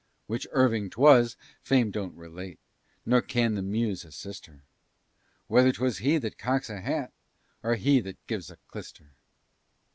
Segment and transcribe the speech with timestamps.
[0.25, 2.57] Which Irving 'twas, fame don't relate,
[3.05, 4.63] Nor can the Muse assist her;
[5.45, 7.11] Whether 'twas he that cocks a hat,
[7.61, 9.09] Or he that gives a clyster.